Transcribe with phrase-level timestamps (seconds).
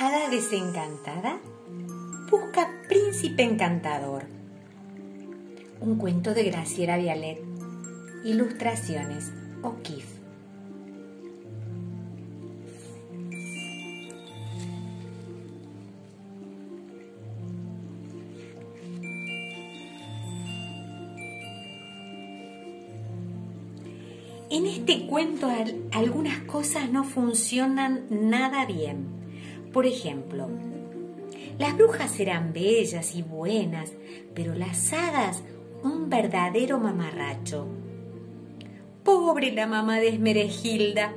[0.00, 1.40] Hada desencantada
[2.30, 4.26] busca príncipe encantador.
[5.80, 7.42] Un cuento de Graciela Vialet.
[8.24, 9.32] Ilustraciones
[9.64, 10.20] O'Keeffe.
[24.48, 25.48] En este cuento
[25.90, 29.17] algunas cosas no funcionan nada bien.
[29.72, 30.48] Por ejemplo,
[31.58, 33.92] las brujas eran bellas y buenas,
[34.34, 35.42] pero las hadas
[35.82, 37.66] un verdadero mamarracho.
[39.04, 41.12] Pobre la mamá de Esmeregilda.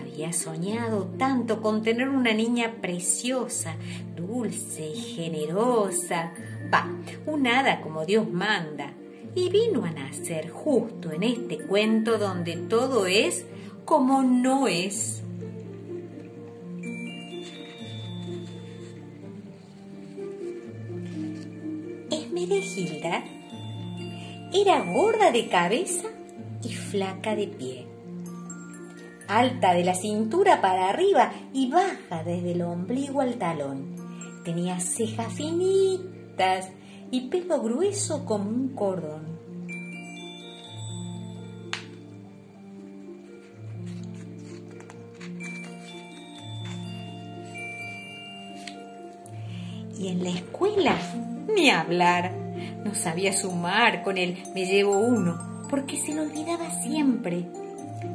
[0.00, 3.76] Había soñado tanto con tener una niña preciosa,
[4.16, 6.32] dulce y generosa.
[6.72, 6.88] Va,
[7.26, 8.92] un hada como Dios manda
[9.34, 13.44] y vino a nacer justo en este cuento donde todo es
[13.84, 15.22] como no es.
[22.48, 23.24] Esmeregilda
[24.54, 26.08] era gorda de cabeza
[26.62, 27.86] y flaca de pie,
[29.28, 33.96] alta de la cintura para arriba y baja desde el ombligo al talón.
[34.44, 36.70] Tenía cejas finitas
[37.10, 39.38] y pelo grueso como un cordón.
[49.98, 50.96] Y en la escuela,
[51.54, 52.32] ni hablar.
[52.84, 57.46] No sabía sumar con él me llevo uno, porque se lo olvidaba siempre.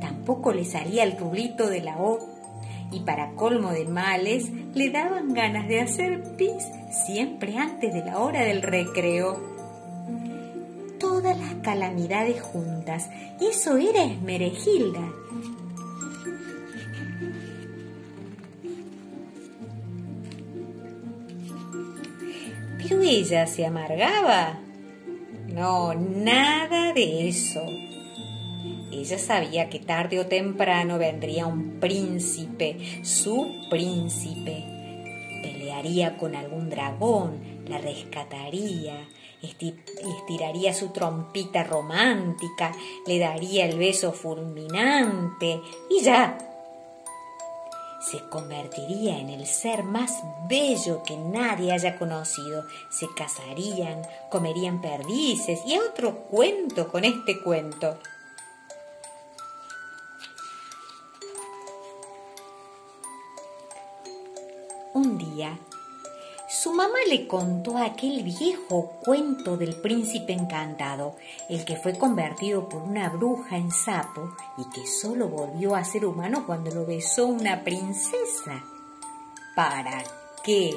[0.00, 2.18] Tampoco le salía el rulito de la O
[2.90, 6.64] y para colmo de males le daban ganas de hacer pis
[7.06, 9.40] siempre antes de la hora del recreo.
[10.98, 15.08] Todas las calamidades juntas, eso era Esmeregilda.
[22.88, 24.60] Pero ella se amargaba.
[25.46, 27.60] No, nada de eso.
[28.90, 34.64] Ella sabía que tarde o temprano vendría un príncipe, su príncipe.
[35.42, 39.06] Pelearía con algún dragón, la rescataría,
[39.42, 42.72] estiraría su trompita romántica,
[43.06, 46.38] le daría el beso fulminante y ya.
[48.00, 52.64] Se convertiría en el ser más bello que nadie haya conocido.
[52.90, 57.98] Se casarían, comerían perdices y otro cuento con este cuento.
[64.94, 65.58] Un día,
[66.60, 71.14] su mamá le contó aquel viejo cuento del príncipe encantado,
[71.48, 76.04] el que fue convertido por una bruja en sapo y que solo volvió a ser
[76.04, 78.64] humano cuando lo besó una princesa.
[79.54, 80.02] ¿Para
[80.42, 80.76] qué?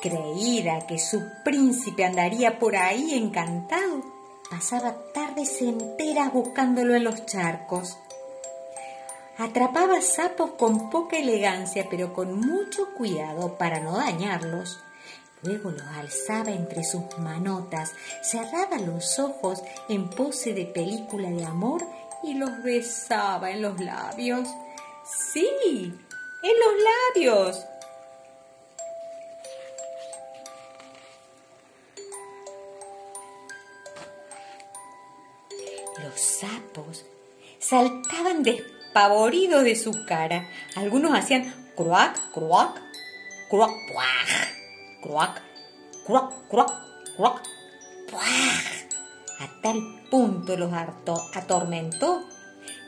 [0.00, 4.04] Creída que su príncipe andaría por ahí encantado,
[4.48, 7.98] pasaba tardes enteras buscándolo en los charcos
[9.38, 14.80] Atrapaba sapos con poca elegancia, pero con mucho cuidado para no dañarlos.
[15.42, 21.86] Luego los alzaba entre sus manotas, cerraba los ojos en pose de película de amor
[22.24, 24.48] y los besaba en los labios.
[25.32, 25.46] Sí,
[26.42, 26.74] en los
[27.14, 27.64] labios.
[36.02, 37.04] Los sapos
[37.58, 40.48] saltaban despacio pavoridos de su cara.
[40.74, 42.74] Algunos hacían cruac, puaj,
[43.48, 43.70] cruac,
[45.00, 45.42] cruac,
[46.04, 47.42] cruac, cruac,
[48.10, 48.28] puaj.
[49.40, 50.72] A tal punto los
[51.34, 52.24] atormentó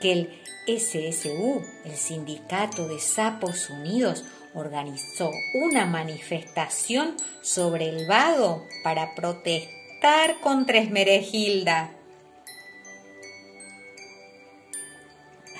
[0.00, 4.24] que el SSU, el Sindicato de Sapos Unidos,
[4.54, 11.92] organizó una manifestación sobre el vado para protestar contra Esmeregilda.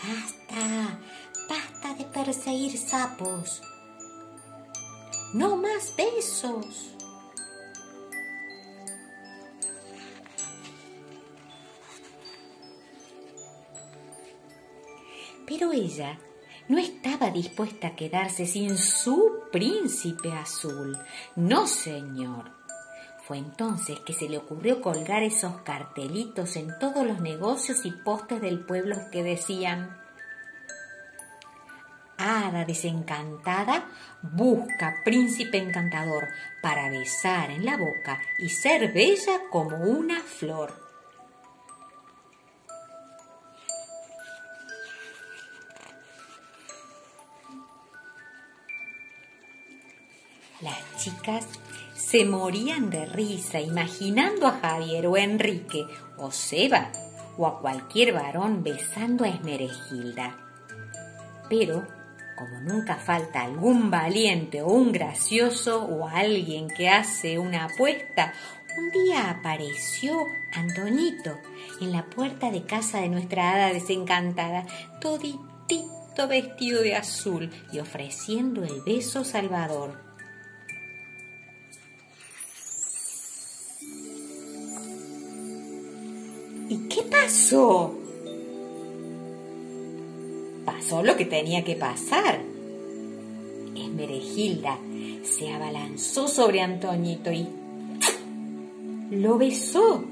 [0.03, 0.99] Basta,
[1.49, 3.63] basta de perseguir sapos.
[5.33, 6.97] No más besos.
[15.47, 16.19] Pero ella
[16.69, 20.99] no estaba dispuesta a quedarse sin su príncipe azul.
[21.37, 22.62] No, señor.
[23.27, 28.41] Fue entonces que se le ocurrió colgar esos cartelitos en todos los negocios y postes
[28.41, 29.97] del pueblo que decían
[32.19, 33.85] Hada desencantada
[34.23, 36.29] busca príncipe encantador
[36.63, 40.82] para besar en la boca y ser bella como una flor.
[50.63, 51.47] Las chicas
[51.95, 55.87] se morían de risa imaginando a Javier o Enrique
[56.17, 56.93] o Seba
[57.37, 60.37] o a cualquier varón besando a Esmeregilda.
[61.49, 61.87] Pero,
[62.37, 68.33] como nunca falta algún valiente o un gracioso o alguien que hace una apuesta,
[68.79, 70.25] un día apareció
[70.55, 71.39] Antonito
[71.81, 74.67] en la puerta de casa de nuestra hada desencantada,
[75.01, 80.12] toditito vestido de azul y ofreciendo el beso salvador.
[86.73, 87.95] ¿Y qué pasó?
[90.65, 92.41] Pasó lo que tenía que pasar.
[93.77, 94.79] Esmerejilda
[95.23, 97.47] se abalanzó sobre Antoñito y
[99.11, 100.03] lo besó.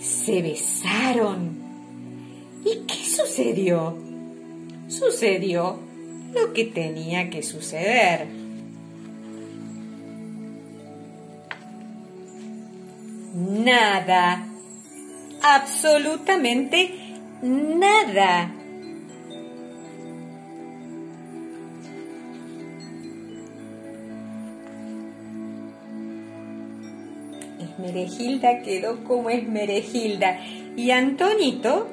[0.00, 1.58] Se besaron.
[2.64, 3.98] ¿Y qué sucedió?
[4.88, 5.78] Sucedió
[6.32, 8.28] lo que tenía que suceder.
[13.34, 14.55] Nada
[15.54, 16.94] absolutamente
[17.42, 18.52] nada.
[27.60, 30.40] Esmerejilda quedó como Esmerejilda
[30.76, 31.88] y Antonito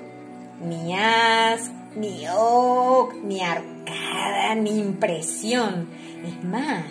[0.61, 5.88] ni as, ni oc, ni arcada, ni impresión.
[6.25, 6.85] Es más,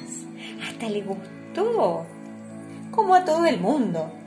[0.66, 2.06] hasta le gustó,
[2.90, 4.21] como a todo el mundo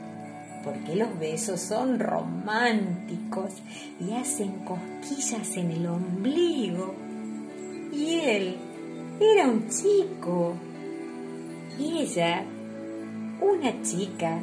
[0.66, 3.52] porque los besos son románticos
[4.00, 6.92] y hacen cosquillas en el ombligo.
[7.92, 8.56] Y él
[9.20, 10.54] era un chico
[11.78, 12.44] y ella
[13.40, 14.40] una chica,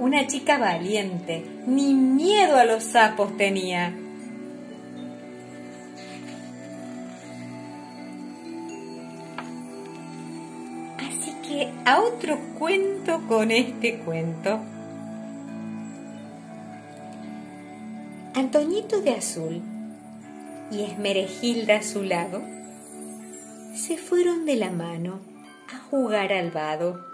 [0.00, 3.94] una chica valiente, ni miedo a los sapos tenía.
[10.98, 14.73] Así que a otro cuento con este cuento.
[18.36, 19.62] Antoñito de azul
[20.72, 22.42] y Esmerejilda a su lado
[23.76, 25.20] se fueron de la mano
[25.72, 27.06] a jugar al vado.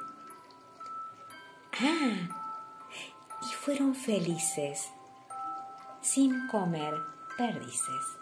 [1.78, 2.86] Ah,
[3.42, 4.88] y fueron felices
[6.00, 6.94] sin comer
[7.36, 8.19] perdices.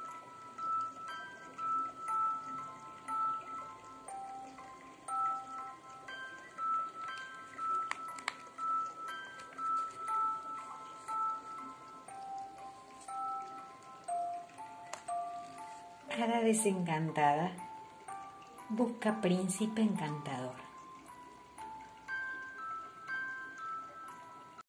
[16.18, 17.52] Hada desencantada
[18.68, 20.67] busca príncipe encantador.